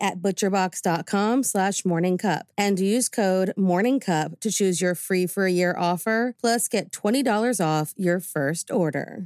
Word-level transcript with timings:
at 0.00 0.20
butcherbox.com 0.20 1.42
slash 1.42 1.82
morningcup 1.82 2.42
and 2.56 2.78
use 2.78 3.08
code 3.08 3.52
morningcup 3.56 4.40
to 4.40 4.50
choose 4.50 4.80
your 4.80 4.94
free 4.94 5.26
for 5.26 5.46
a 5.46 5.50
year 5.50 5.74
offer 5.78 6.34
plus 6.40 6.68
get 6.68 6.90
$20 6.90 7.64
off 7.64 7.92
your 7.96 8.20
first 8.20 8.70
order. 8.70 9.24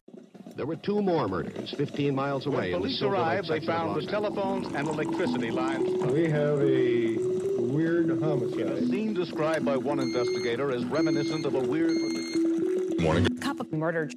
There 0.56 0.66
were 0.66 0.76
two 0.76 1.00
more 1.00 1.28
murders 1.28 1.72
15 1.76 2.14
miles 2.14 2.46
away. 2.46 2.72
When 2.72 2.82
police 2.82 3.00
arrived, 3.02 3.48
they 3.48 3.64
found 3.64 3.94
the 3.94 4.10
telephones 4.10 4.66
and 4.74 4.88
electricity 4.88 5.50
lines. 5.52 5.88
We 6.12 6.28
have 6.30 6.60
a 6.60 7.16
weird 7.60 8.20
homicide. 8.20 8.66
A 8.66 8.86
scene 8.86 9.14
described 9.14 9.64
by 9.64 9.76
one 9.76 10.00
investigator 10.00 10.74
as 10.74 10.84
reminiscent 10.86 11.46
of 11.46 11.54
a 11.54 11.60
weird. 11.60 11.96
Morning. 12.98 13.38
Cup 13.38 13.60
of 13.60 13.72
murder. 13.72 14.10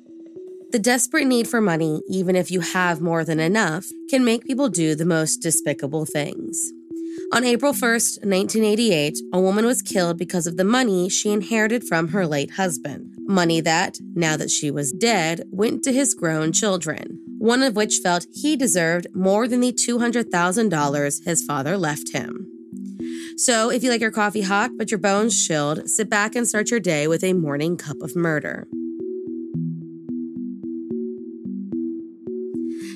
The 0.72 0.80
desperate 0.80 1.28
need 1.28 1.50
for 1.50 1.60
money, 1.60 2.02
even 2.08 2.34
if 2.38 2.50
you 2.50 2.62
have 2.62 3.02
more 3.02 3.26
than 3.26 3.42
enough, 3.42 3.88
can 4.10 4.24
make 4.24 4.46
people 4.46 4.70
do 4.70 4.96
the 4.96 5.04
most 5.04 5.40
despicable 5.40 6.06
things. 6.06 6.72
On 7.34 7.44
April 7.44 7.74
1st, 7.74 8.24
1988, 8.24 9.18
a 9.34 9.40
woman 9.42 9.66
was 9.66 9.82
killed 9.82 10.18
because 10.18 10.48
of 10.48 10.56
the 10.56 10.64
money 10.64 11.10
she 11.10 11.30
inherited 11.30 11.84
from 11.84 12.08
her 12.10 12.26
late 12.26 12.52
husband. 12.52 13.14
Money 13.28 13.60
that, 13.60 13.98
now 14.16 14.38
that 14.38 14.50
she 14.50 14.72
was 14.72 14.94
dead, 14.94 15.44
went 15.52 15.84
to 15.84 15.92
his 15.92 16.14
grown 16.14 16.54
children, 16.54 17.20
one 17.38 17.64
of 17.64 17.76
which 17.76 17.98
felt 17.98 18.26
he 18.32 18.56
deserved 18.56 19.08
more 19.14 19.50
than 19.50 19.60
the 19.60 19.74
$200,000 19.74 21.26
his 21.26 21.44
father 21.44 21.78
left 21.78 22.14
him. 22.14 22.48
So, 23.36 23.72
if 23.72 23.84
you 23.84 23.90
like 23.90 24.02
your 24.02 24.12
coffee 24.12 24.44
hot 24.44 24.72
but 24.78 24.90
your 24.90 25.00
bones 25.00 25.46
chilled, 25.46 25.90
sit 25.90 26.10
back 26.10 26.34
and 26.34 26.48
start 26.48 26.72
your 26.72 26.80
day 26.80 27.10
with 27.10 27.26
a 27.26 27.34
morning 27.34 27.76
cup 27.76 28.02
of 28.02 28.16
murder. 28.16 28.68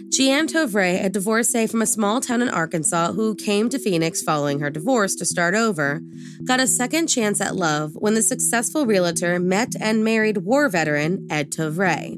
Jeanne 0.09 0.47
Tovrea, 0.47 1.03
a 1.03 1.09
divorcee 1.09 1.67
from 1.67 1.81
a 1.81 1.85
small 1.85 2.21
town 2.21 2.41
in 2.41 2.49
Arkansas 2.49 3.11
who 3.13 3.35
came 3.35 3.69
to 3.69 3.79
Phoenix 3.79 4.21
following 4.21 4.59
her 4.59 4.69
divorce 4.69 5.15
to 5.15 5.25
start 5.25 5.55
over, 5.55 6.01
got 6.45 6.59
a 6.59 6.67
second 6.67 7.07
chance 7.07 7.41
at 7.41 7.55
love 7.55 7.93
when 7.95 8.13
the 8.13 8.21
successful 8.21 8.85
realtor 8.85 9.39
met 9.39 9.73
and 9.79 10.03
married 10.03 10.37
war 10.37 10.69
veteran 10.69 11.27
Ed 11.29 11.51
Tovrea, 11.51 12.17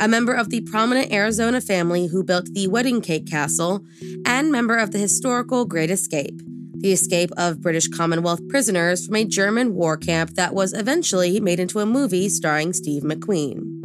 a 0.00 0.08
member 0.08 0.34
of 0.34 0.50
the 0.50 0.60
prominent 0.62 1.12
Arizona 1.12 1.60
family 1.60 2.08
who 2.08 2.24
built 2.24 2.52
the 2.52 2.68
Wedding 2.68 3.00
Cake 3.00 3.26
Castle 3.26 3.84
and 4.26 4.52
member 4.52 4.76
of 4.76 4.90
the 4.90 4.98
historical 4.98 5.64
Great 5.64 5.90
Escape, 5.90 6.42
the 6.74 6.92
escape 6.92 7.30
of 7.36 7.62
British 7.62 7.88
Commonwealth 7.88 8.46
prisoners 8.48 9.06
from 9.06 9.16
a 9.16 9.24
German 9.24 9.74
war 9.74 9.96
camp 9.96 10.30
that 10.34 10.54
was 10.54 10.72
eventually 10.72 11.40
made 11.40 11.60
into 11.60 11.80
a 11.80 11.86
movie 11.86 12.28
starring 12.28 12.72
Steve 12.72 13.02
McQueen. 13.02 13.79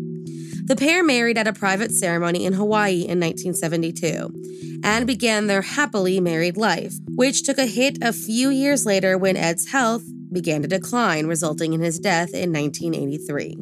The 0.67 0.75
pair 0.75 1.03
married 1.03 1.37
at 1.37 1.47
a 1.47 1.53
private 1.53 1.91
ceremony 1.91 2.43
in 2.43 2.53
Hawaii 2.53 3.01
in 3.01 3.19
1972 3.19 4.81
and 4.83 5.05
began 5.05 5.45
their 5.45 5.61
happily 5.61 6.19
married 6.19 6.57
life, 6.57 6.95
which 7.09 7.43
took 7.43 7.59
a 7.59 7.67
hit 7.67 7.99
a 8.01 8.11
few 8.11 8.49
years 8.49 8.83
later 8.83 9.15
when 9.15 9.37
Ed's 9.37 9.69
health 9.69 10.03
began 10.31 10.63
to 10.63 10.67
decline, 10.67 11.27
resulting 11.27 11.73
in 11.73 11.81
his 11.81 11.99
death 11.99 12.33
in 12.33 12.51
1983. 12.51 13.57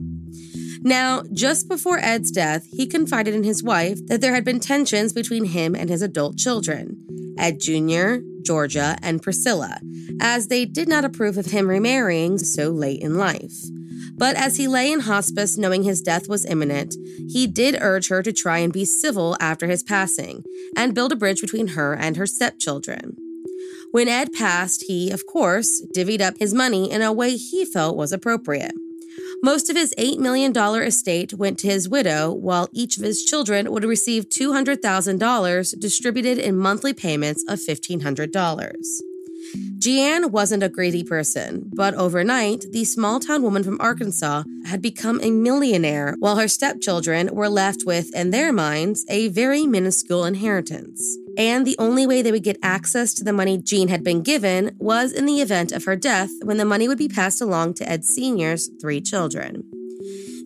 Now, 0.81 1.24
just 1.34 1.68
before 1.68 2.00
Ed's 2.00 2.31
death, 2.31 2.68
he 2.72 2.88
confided 2.88 3.34
in 3.34 3.44
his 3.44 3.62
wife 3.62 4.00
that 4.08 4.22
there 4.22 4.34
had 4.34 4.46
been 4.46 4.62
tensions 4.62 5.12
between 5.12 5.44
him 5.44 5.75
and 5.75 5.90
his 5.90 6.02
adult 6.02 6.38
children, 6.38 7.35
Ed 7.38 7.59
Jr., 7.59 8.20
Georgia, 8.44 8.97
and 9.02 9.22
Priscilla, 9.22 9.78
as 10.22 10.47
they 10.47 10.64
did 10.64 10.88
not 10.88 11.03
approve 11.03 11.38
of 11.38 11.47
him 11.47 11.70
remarrying 11.70 12.38
so 12.38 12.70
late 12.70 13.02
in 13.02 13.18
life. 13.18 13.53
But 14.18 14.35
as 14.35 14.57
he 14.57 14.68
lay 14.68 14.91
in 14.91 15.01
hospice 15.01 15.57
knowing 15.57 15.84
his 15.84 16.01
death 16.01 16.29
was 16.29 16.46
imminent, 16.46 16.96
he 17.29 17.47
did 17.47 17.78
urge 17.81 18.07
her 18.07 18.22
to 18.24 18.31
try 18.31 18.59
and 18.59 18.72
be 18.72 18.85
civil 18.85 19.35
after 19.40 19.68
his 19.68 19.84
passing 19.84 20.44
and 20.75 20.96
build 20.96 21.12
a 21.12 21.16
bridge 21.16 21.41
between 21.41 21.69
her 21.69 21.94
and 21.94 22.16
her 22.18 22.28
stepchildren. 22.28 23.18
When 23.91 24.07
Ed 24.07 24.34
passed, 24.34 24.85
he, 24.88 25.12
of 25.12 25.25
course, 25.25 25.85
divvied 25.96 26.22
up 26.22 26.35
his 26.40 26.53
money 26.53 26.91
in 26.91 27.02
a 27.02 27.13
way 27.13 27.35
he 27.35 27.66
felt 27.66 27.96
was 27.96 28.12
appropriate. 28.12 28.73
Most 29.44 29.69
of 29.69 29.75
his 29.75 29.94
$8 29.97 30.19
million 30.19 30.56
estate 30.57 31.34
went 31.34 31.59
to 31.59 31.68
his 31.68 31.90
widow, 31.90 32.31
while 32.31 32.69
each 32.72 32.97
of 32.97 33.03
his 33.03 33.23
children 33.23 33.72
would 33.72 33.84
receive 33.84 34.29
$200,000 34.29 35.79
distributed 35.79 36.38
in 36.38 36.57
monthly 36.57 36.94
payments 36.94 37.44
of 37.47 37.59
$1,500. 37.59 39.12
Jeanne 39.78 40.31
wasn't 40.31 40.64
a 40.64 40.69
greedy 40.69 41.03
person, 41.03 41.69
but 41.74 41.94
overnight, 41.96 42.66
the 42.72 42.86
small 42.86 43.19
town 43.19 43.41
woman 43.41 43.64
from 43.64 43.81
Arkansas 43.81 44.44
had 44.66 44.81
become 44.81 45.19
a 45.22 45.30
millionaire, 45.30 46.16
while 46.19 46.38
her 46.38 46.47
stepchildren 46.47 47.30
were 47.34 47.50
left 47.50 47.84
with, 47.86 48.14
in 48.16 48.31
their 48.31 48.53
minds, 48.53 49.06
a 49.09 49.28
very 49.28 49.68
minuscule 49.68 50.24
inheritance. 50.24 51.18
And 51.38 51.68
the 51.68 51.75
only 51.80 52.08
way 52.08 52.22
they 52.22 52.31
would 52.31 52.44
get 52.44 52.59
access 52.64 53.14
to 53.16 53.24
the 53.24 53.34
money 53.34 53.58
Jeanne 53.58 53.90
had 53.90 54.03
been 54.03 54.22
given 54.22 54.75
was 54.80 55.12
in 55.12 55.25
the 55.25 55.41
event 55.41 55.72
of 55.72 55.84
her 55.84 55.96
death, 55.96 56.30
when 56.44 56.58
the 56.58 56.66
money 56.66 56.88
would 56.88 56.97
be 56.97 57.09
passed 57.09 57.41
along 57.41 57.74
to 57.75 57.90
Ed 57.90 58.06
Sr.'s 58.06 58.70
three 58.80 59.02
children. 59.02 59.64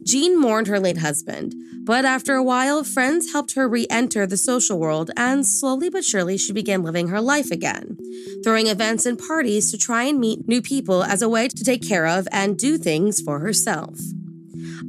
Jeanne 0.03 0.39
mourned 0.39 0.67
her 0.67 0.79
late 0.79 0.99
husband, 0.99 1.53
but 1.83 2.05
after 2.05 2.35
a 2.35 2.43
while, 2.43 2.83
friends 2.83 3.31
helped 3.33 3.55
her 3.55 3.67
re 3.67 3.85
enter 3.89 4.25
the 4.25 4.37
social 4.37 4.79
world, 4.79 5.11
and 5.17 5.45
slowly 5.45 5.89
but 5.89 6.05
surely, 6.05 6.37
she 6.37 6.53
began 6.53 6.81
living 6.81 7.09
her 7.09 7.21
life 7.21 7.51
again, 7.51 7.96
throwing 8.43 8.67
events 8.67 9.05
and 9.05 9.17
parties 9.17 9.71
to 9.71 9.77
try 9.77 10.03
and 10.03 10.19
meet 10.19 10.47
new 10.47 10.61
people 10.61 11.03
as 11.03 11.21
a 11.21 11.29
way 11.29 11.47
to 11.47 11.63
take 11.63 11.87
care 11.87 12.07
of 12.07 12.27
and 12.31 12.57
do 12.57 12.77
things 12.77 13.21
for 13.21 13.39
herself. 13.39 13.99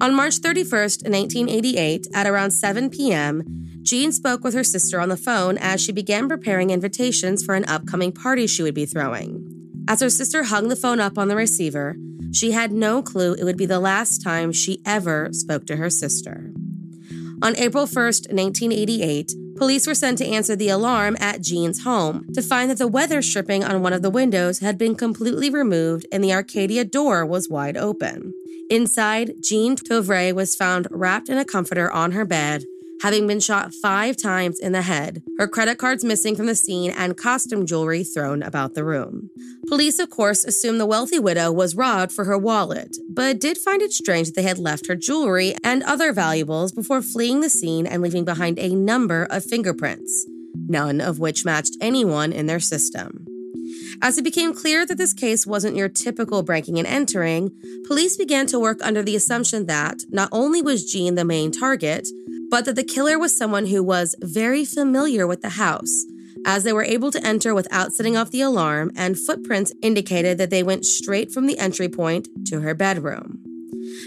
On 0.01 0.15
March 0.15 0.39
31st, 0.39 1.09
1988, 1.09 2.09
at 2.15 2.27
around 2.27 2.51
7 2.51 2.91
p.m., 2.91 3.43
Jeanne 3.83 4.12
spoke 4.12 4.45
with 4.45 4.55
her 4.55 4.65
sister 4.65 5.01
on 5.01 5.09
the 5.09 5.17
phone 5.17 5.56
as 5.59 5.81
she 5.81 5.93
began 5.93 6.29
preparing 6.29 6.71
invitations 6.71 7.45
for 7.45 7.55
an 7.55 7.65
upcoming 7.65 8.12
party 8.12 8.47
she 8.47 8.62
would 8.62 8.75
be 8.75 8.87
throwing. 8.87 9.45
As 9.89 10.00
her 10.00 10.11
sister 10.11 10.45
hung 10.45 10.69
the 10.69 10.77
phone 10.77 11.00
up 11.00 11.17
on 11.17 11.29
the 11.29 11.37
receiver, 11.37 11.97
she 12.33 12.53
had 12.53 12.71
no 12.73 13.03
clue 13.03 13.33
it 13.35 13.45
would 13.45 13.56
be 13.56 13.67
the 13.67 13.81
last 13.81 14.23
time 14.23 14.53
she 14.53 14.83
ever 14.85 15.31
spoke 15.33 15.67
to 15.67 15.77
her 15.77 15.89
sister. 15.89 16.53
On 17.41 17.56
April 17.56 17.87
1st, 17.87 18.33
1988, 18.33 19.33
police 19.58 19.86
were 19.86 19.94
sent 19.94 20.19
to 20.19 20.26
answer 20.26 20.56
the 20.56 20.69
alarm 20.69 21.16
at 21.20 21.42
Jeanne's 21.42 21.82
home 21.82 22.26
to 22.34 22.42
find 22.42 22.70
that 22.70 22.78
the 22.78 22.88
weather 22.88 23.20
stripping 23.20 23.64
on 23.64 23.82
one 23.82 23.93
of 23.93 24.02
the 24.02 24.10
windows 24.10 24.60
had 24.60 24.78
been 24.78 24.94
completely 24.94 25.50
removed 25.50 26.06
and 26.12 26.22
the 26.22 26.32
Arcadia 26.32 26.84
door 26.84 27.26
was 27.26 27.49
wide 27.49 27.76
open. 27.76 28.32
Inside, 28.70 29.32
Jeanne 29.43 29.76
Tovrea 29.76 30.34
was 30.34 30.55
found 30.55 30.87
wrapped 30.90 31.28
in 31.28 31.38
a 31.38 31.44
comforter 31.44 31.90
on 31.90 32.12
her 32.12 32.25
bed 32.25 32.64
having 33.03 33.27
been 33.27 33.41
shot 33.41 33.73
five 33.75 34.17
times 34.17 34.59
in 34.59 34.73
the 34.73 34.83
head, 34.83 35.23
her 35.39 35.49
credit 35.49 35.79
cards 35.79 36.05
missing 36.05 36.35
from 36.35 36.47
the 36.47 36.55
scene, 36.55 36.91
and 36.91 37.17
costume 37.17 37.67
jewelry 37.67 38.05
thrown 38.05 38.43
about 38.43 38.75
the 38.75 38.85
room. 38.85 39.31
Police, 39.69 39.99
of 39.99 40.11
course, 40.11 40.45
assumed 40.45 40.81
the 40.81 40.87
wealthy 40.87 41.19
widow 41.19 41.53
was 41.53 41.77
robbed 41.77 42.12
for 42.12 42.25
her 42.25 42.39
wallet, 42.39 42.97
but 43.11 43.41
did 43.41 43.59
find 43.59 43.83
it 43.83 43.93
strange 43.93 44.29
that 44.29 44.35
they 44.35 44.43
had 44.43 44.59
left 44.59 44.87
her 44.87 44.97
jewelry 44.97 45.55
and 45.62 45.83
other 45.83 46.12
valuables 46.12 46.73
before 46.73 47.03
fleeing 47.03 47.41
the 47.41 47.50
scene 47.50 47.87
and 47.87 48.03
leaving 48.03 48.25
behind 48.25 48.59
a 48.59 48.75
number 48.75 49.27
of 49.31 49.45
fingerprints, 49.45 50.27
none 50.55 51.00
of 51.00 51.19
which 51.19 51.45
matched 51.45 51.77
anyone 51.81 52.33
in 52.33 52.47
their 52.47 52.61
system. 52.61 53.27
As 54.00 54.17
it 54.17 54.23
became 54.23 54.55
clear 54.55 54.87
that 54.87 54.97
this 54.97 55.12
case 55.12 55.47
wasn't 55.47 55.77
your 55.77 55.89
typical 55.89 56.43
breaking 56.43 56.79
and 56.79 56.87
entering, 56.87 57.50
police 57.87 58.17
began 58.17 58.47
to 58.47 58.59
work 58.59 58.79
under 58.83 59.03
the 59.03 59.17
assumption 59.17 59.67
that 59.67 60.03
not 60.11 60.29
only 60.31 60.62
was 60.62 60.91
Jeanne 60.91 61.17
the 61.17 61.25
main 61.25 61.50
target, 61.50 62.09
but 62.50 62.65
that 62.65 62.77
the 62.77 62.85
killer 62.85 63.19
was 63.19 63.37
someone 63.37 63.67
who 63.67 63.83
was 63.83 64.15
very 64.21 64.65
familiar 64.65 65.27
with 65.27 65.43
the 65.43 65.50
house, 65.50 66.05
as 66.47 66.65
they 66.65 66.73
were 66.73 66.85
able 66.85 67.11
to 67.11 67.27
enter 67.27 67.55
without 67.55 67.93
setting 67.93 68.17
off 68.17 68.31
the 68.31 68.41
alarm, 68.41 68.91
and 68.97 69.19
footprints 69.19 69.73
indicated 69.83 70.39
that 70.39 70.50
they 70.50 70.62
went 70.62 70.87
straight 70.87 71.33
from 71.33 71.47
the 71.47 71.59
entry 71.59 71.89
point 71.89 72.29
to 72.47 72.61
her 72.61 72.75
bedroom. 72.75 73.41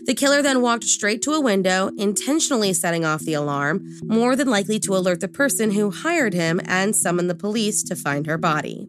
The 0.05 0.13
killer 0.13 0.41
then 0.41 0.61
walked 0.61 0.83
straight 0.85 1.21
to 1.23 1.33
a 1.33 1.41
window, 1.41 1.91
intentionally 1.97 2.73
setting 2.73 3.05
off 3.05 3.21
the 3.21 3.33
alarm, 3.33 3.85
more 4.03 4.35
than 4.35 4.49
likely 4.49 4.79
to 4.79 4.95
alert 4.95 5.19
the 5.19 5.27
person 5.27 5.71
who 5.71 5.91
hired 5.91 6.33
him 6.33 6.61
and 6.65 6.95
summon 6.95 7.27
the 7.27 7.35
police 7.35 7.83
to 7.83 7.95
find 7.95 8.25
her 8.25 8.37
body. 8.37 8.87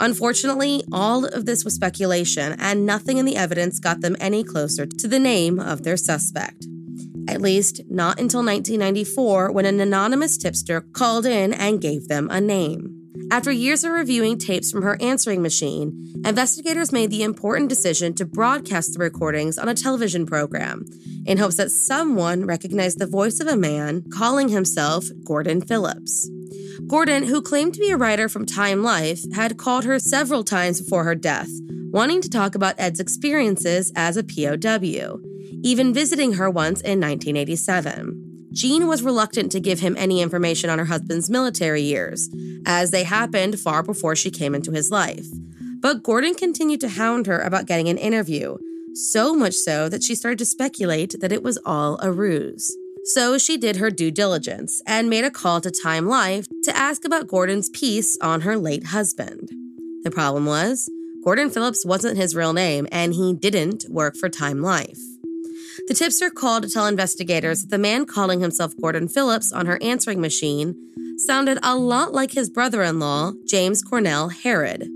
Unfortunately, 0.00 0.82
all 0.90 1.24
of 1.24 1.46
this 1.46 1.64
was 1.64 1.74
speculation, 1.74 2.56
and 2.58 2.86
nothing 2.86 3.18
in 3.18 3.24
the 3.24 3.36
evidence 3.36 3.78
got 3.78 4.00
them 4.00 4.16
any 4.18 4.42
closer 4.42 4.86
to 4.86 5.08
the 5.08 5.18
name 5.18 5.60
of 5.60 5.82
their 5.82 5.96
suspect. 5.96 6.66
At 7.28 7.40
least, 7.40 7.82
not 7.88 8.20
until 8.20 8.44
1994 8.44 9.52
when 9.52 9.66
an 9.66 9.80
anonymous 9.80 10.36
tipster 10.36 10.80
called 10.80 11.26
in 11.26 11.52
and 11.52 11.80
gave 11.80 12.08
them 12.08 12.28
a 12.30 12.40
name. 12.40 12.98
After 13.30 13.50
years 13.50 13.82
of 13.82 13.92
reviewing 13.92 14.36
tapes 14.36 14.70
from 14.70 14.82
her 14.82 15.00
answering 15.00 15.40
machine, 15.40 16.12
investigators 16.24 16.92
made 16.92 17.10
the 17.10 17.22
important 17.22 17.68
decision 17.68 18.14
to 18.14 18.26
broadcast 18.26 18.92
the 18.92 18.98
recordings 18.98 19.56
on 19.56 19.68
a 19.68 19.74
television 19.74 20.26
program 20.26 20.84
in 21.24 21.38
hopes 21.38 21.56
that 21.56 21.70
someone 21.70 22.44
recognized 22.44 22.98
the 22.98 23.06
voice 23.06 23.40
of 23.40 23.46
a 23.46 23.56
man 23.56 24.04
calling 24.12 24.50
himself 24.50 25.06
Gordon 25.24 25.62
Phillips. 25.62 26.28
Gordon, 26.86 27.24
who 27.24 27.40
claimed 27.40 27.74
to 27.74 27.80
be 27.80 27.90
a 27.90 27.96
writer 27.96 28.28
from 28.28 28.44
Time 28.44 28.82
Life, 28.82 29.20
had 29.34 29.56
called 29.56 29.84
her 29.84 29.98
several 29.98 30.44
times 30.44 30.80
before 30.80 31.04
her 31.04 31.14
death, 31.14 31.48
wanting 31.90 32.20
to 32.20 32.28
talk 32.28 32.54
about 32.54 32.74
Ed's 32.78 33.00
experiences 33.00 33.92
as 33.96 34.16
a 34.16 34.24
POW, 34.24 35.20
even 35.62 35.94
visiting 35.94 36.34
her 36.34 36.48
once 36.48 36.80
in 36.80 37.00
1987. 37.00 38.48
Jeanne 38.52 38.86
was 38.86 39.02
reluctant 39.02 39.50
to 39.52 39.60
give 39.60 39.80
him 39.80 39.96
any 39.98 40.20
information 40.20 40.68
on 40.68 40.78
her 40.78 40.84
husband's 40.84 41.30
military 41.30 41.82
years, 41.82 42.28
as 42.66 42.90
they 42.90 43.04
happened 43.04 43.58
far 43.58 43.82
before 43.82 44.14
she 44.14 44.30
came 44.30 44.54
into 44.54 44.72
his 44.72 44.90
life. 44.90 45.26
But 45.80 46.02
Gordon 46.02 46.34
continued 46.34 46.80
to 46.82 46.88
hound 46.88 47.26
her 47.26 47.40
about 47.40 47.66
getting 47.66 47.88
an 47.88 47.98
interview, 47.98 48.58
so 48.94 49.34
much 49.34 49.54
so 49.54 49.88
that 49.88 50.02
she 50.02 50.14
started 50.14 50.38
to 50.38 50.44
speculate 50.44 51.14
that 51.20 51.32
it 51.32 51.42
was 51.42 51.58
all 51.64 51.98
a 52.02 52.12
ruse. 52.12 52.76
So 53.04 53.36
she 53.36 53.56
did 53.56 53.76
her 53.76 53.90
due 53.90 54.12
diligence 54.12 54.80
and 54.86 55.10
made 55.10 55.24
a 55.24 55.30
call 55.30 55.60
to 55.62 55.72
Time 55.72 56.06
Life 56.06 56.46
to 56.62 56.76
ask 56.76 57.04
about 57.04 57.26
Gordon's 57.26 57.68
piece 57.70 58.16
on 58.20 58.42
her 58.42 58.56
late 58.56 58.86
husband. 58.86 59.50
The 60.04 60.10
problem 60.10 60.46
was, 60.46 60.88
Gordon 61.24 61.50
Phillips 61.50 61.84
wasn't 61.84 62.16
his 62.16 62.36
real 62.36 62.52
name 62.52 62.86
and 62.92 63.14
he 63.14 63.34
didn't 63.34 63.86
work 63.88 64.16
for 64.16 64.28
Time 64.28 64.60
Life. 64.62 64.98
The 65.88 65.94
tipster 65.94 66.30
called 66.30 66.62
to 66.62 66.70
tell 66.70 66.86
investigators 66.86 67.62
that 67.62 67.70
the 67.70 67.78
man 67.78 68.06
calling 68.06 68.40
himself 68.40 68.72
Gordon 68.80 69.08
Phillips 69.08 69.52
on 69.52 69.66
her 69.66 69.78
answering 69.82 70.20
machine 70.20 70.74
sounded 71.18 71.58
a 71.62 71.76
lot 71.76 72.12
like 72.12 72.32
his 72.32 72.50
brother 72.50 72.82
in 72.82 72.98
law, 72.98 73.32
James 73.46 73.82
Cornell 73.82 74.28
Herod. 74.28 74.88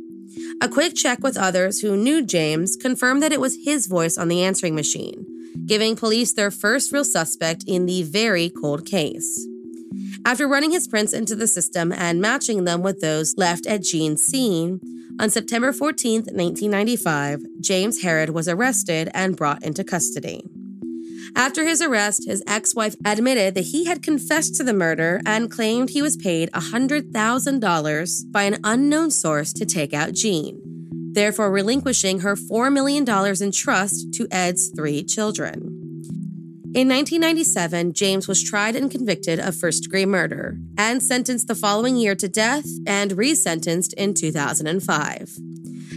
A 0.60 0.68
quick 0.68 0.94
check 0.94 1.20
with 1.22 1.36
others 1.36 1.80
who 1.80 1.96
knew 1.96 2.24
James 2.24 2.76
confirmed 2.76 3.22
that 3.22 3.32
it 3.32 3.40
was 3.40 3.64
his 3.64 3.86
voice 3.86 4.16
on 4.16 4.28
the 4.28 4.42
answering 4.42 4.74
machine 4.74 5.26
giving 5.64 5.96
police 5.96 6.32
their 6.32 6.50
first 6.50 6.92
real 6.92 7.04
suspect 7.04 7.64
in 7.66 7.86
the 7.86 8.02
very 8.02 8.50
cold 8.50 8.86
case. 8.86 9.46
After 10.24 10.46
running 10.46 10.72
his 10.72 10.88
prints 10.88 11.12
into 11.12 11.34
the 11.34 11.46
system 11.46 11.92
and 11.92 12.20
matching 12.20 12.64
them 12.64 12.82
with 12.82 13.00
those 13.00 13.36
left 13.36 13.66
at 13.66 13.82
Jeanne's 13.82 14.22
scene, 14.22 14.80
on 15.18 15.30
September 15.30 15.72
14, 15.72 16.24
1995, 16.24 17.40
James 17.60 18.02
Herod 18.02 18.30
was 18.30 18.48
arrested 18.48 19.08
and 19.14 19.36
brought 19.36 19.62
into 19.62 19.82
custody. 19.82 20.44
After 21.34 21.64
his 21.64 21.82
arrest, 21.82 22.28
his 22.28 22.42
ex 22.46 22.74
wife 22.74 22.94
admitted 23.04 23.54
that 23.54 23.66
he 23.72 23.86
had 23.86 24.02
confessed 24.02 24.54
to 24.56 24.64
the 24.64 24.72
murder 24.72 25.20
and 25.26 25.50
claimed 25.50 25.90
he 25.90 26.02
was 26.02 26.16
paid 26.16 26.50
$100,000 26.52 28.32
by 28.32 28.42
an 28.42 28.58
unknown 28.62 29.10
source 29.10 29.52
to 29.54 29.66
take 29.66 29.92
out 29.92 30.12
Jeanne 30.12 30.66
therefore 31.16 31.50
relinquishing 31.50 32.20
her 32.20 32.36
$4 32.36 32.70
million 32.70 33.04
in 33.42 33.50
trust 33.50 34.12
to 34.12 34.28
Ed's 34.30 34.68
three 34.68 35.02
children. 35.02 35.72
In 36.74 36.88
1997, 36.88 37.94
James 37.94 38.28
was 38.28 38.44
tried 38.44 38.76
and 38.76 38.90
convicted 38.90 39.40
of 39.40 39.56
first 39.56 39.84
degree 39.84 40.04
murder 40.04 40.58
and 40.76 41.02
sentenced 41.02 41.48
the 41.48 41.54
following 41.54 41.96
year 41.96 42.14
to 42.14 42.28
death 42.28 42.66
and 42.86 43.12
resentenced 43.12 43.94
in 43.94 44.12
2005. 44.12 45.38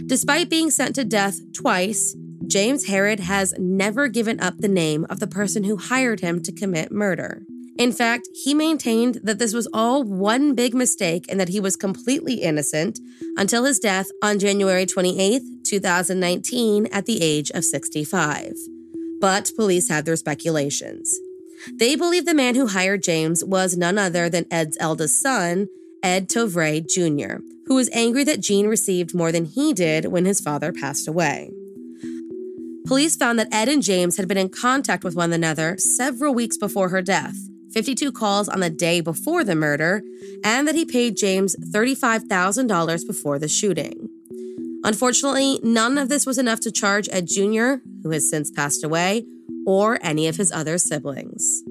Despite 0.06 0.48
being 0.48 0.70
sent 0.70 0.94
to 0.94 1.04
death 1.04 1.38
twice, 1.52 2.16
James 2.50 2.86
Herod 2.86 3.20
has 3.20 3.54
never 3.58 4.08
given 4.08 4.40
up 4.40 4.58
the 4.58 4.66
name 4.66 5.06
of 5.08 5.20
the 5.20 5.28
person 5.28 5.62
who 5.62 5.76
hired 5.76 6.18
him 6.18 6.42
to 6.42 6.50
commit 6.50 6.90
murder. 6.90 7.42
In 7.78 7.92
fact, 7.92 8.28
he 8.34 8.54
maintained 8.54 9.20
that 9.22 9.38
this 9.38 9.54
was 9.54 9.68
all 9.72 10.02
one 10.02 10.56
big 10.56 10.74
mistake 10.74 11.26
and 11.28 11.38
that 11.38 11.50
he 11.50 11.60
was 11.60 11.76
completely 11.76 12.34
innocent 12.34 12.98
until 13.36 13.64
his 13.64 13.78
death 13.78 14.08
on 14.20 14.40
January 14.40 14.84
28, 14.84 15.42
2019, 15.64 16.86
at 16.86 17.06
the 17.06 17.22
age 17.22 17.50
of 17.52 17.64
65. 17.64 18.54
But 19.20 19.52
police 19.54 19.88
had 19.88 20.04
their 20.04 20.16
speculations. 20.16 21.20
They 21.78 21.94
believe 21.94 22.26
the 22.26 22.34
man 22.34 22.56
who 22.56 22.66
hired 22.66 23.04
James 23.04 23.44
was 23.44 23.76
none 23.76 23.96
other 23.96 24.28
than 24.28 24.46
Ed's 24.50 24.76
eldest 24.80 25.20
son, 25.20 25.68
Ed 26.02 26.28
Tovrea 26.28 26.80
Jr., 26.80 27.44
who 27.66 27.76
was 27.76 27.90
angry 27.92 28.24
that 28.24 28.40
Jeanne 28.40 28.66
received 28.66 29.14
more 29.14 29.30
than 29.30 29.44
he 29.44 29.72
did 29.72 30.06
when 30.06 30.24
his 30.24 30.40
father 30.40 30.72
passed 30.72 31.06
away. 31.06 31.52
Police 32.90 33.14
found 33.14 33.38
that 33.38 33.54
Ed 33.54 33.68
and 33.68 33.84
James 33.84 34.16
had 34.16 34.26
been 34.26 34.36
in 34.36 34.48
contact 34.48 35.04
with 35.04 35.14
one 35.14 35.32
another 35.32 35.76
several 35.78 36.34
weeks 36.34 36.56
before 36.56 36.88
her 36.88 37.00
death, 37.00 37.36
52 37.72 38.10
calls 38.10 38.48
on 38.48 38.58
the 38.58 38.68
day 38.68 39.00
before 39.00 39.44
the 39.44 39.54
murder, 39.54 40.02
and 40.42 40.66
that 40.66 40.74
he 40.74 40.84
paid 40.84 41.16
James 41.16 41.54
$35,000 41.72 43.06
before 43.06 43.38
the 43.38 43.46
shooting. 43.46 44.08
Unfortunately, 44.82 45.60
none 45.62 45.98
of 45.98 46.08
this 46.08 46.26
was 46.26 46.36
enough 46.36 46.58
to 46.62 46.72
charge 46.72 47.08
Ed 47.12 47.28
Jr., 47.28 47.74
who 48.02 48.10
has 48.10 48.28
since 48.28 48.50
passed 48.50 48.82
away, 48.82 49.24
or 49.64 50.00
any 50.02 50.26
of 50.26 50.34
his 50.34 50.50
other 50.50 50.76
siblings. 50.76 51.62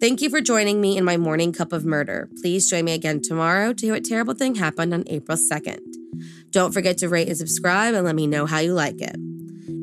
Thank 0.00 0.22
you 0.22 0.30
for 0.30 0.40
joining 0.40 0.80
me 0.80 0.96
in 0.96 1.04
my 1.04 1.18
morning 1.18 1.52
cup 1.52 1.74
of 1.74 1.84
murder. 1.84 2.30
Please 2.40 2.70
join 2.70 2.86
me 2.86 2.94
again 2.94 3.20
tomorrow 3.20 3.74
to 3.74 3.84
hear 3.84 3.96
what 3.96 4.06
terrible 4.06 4.32
thing 4.32 4.54
happened 4.54 4.94
on 4.94 5.04
April 5.08 5.36
2nd. 5.36 5.80
Don't 6.52 6.72
forget 6.72 6.96
to 6.98 7.10
rate 7.10 7.28
and 7.28 7.36
subscribe 7.36 7.94
and 7.94 8.06
let 8.06 8.14
me 8.14 8.26
know 8.26 8.46
how 8.46 8.60
you 8.60 8.72
like 8.72 9.02
it. 9.02 9.16